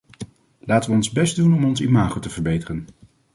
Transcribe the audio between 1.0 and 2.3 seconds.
best doen om ons imago te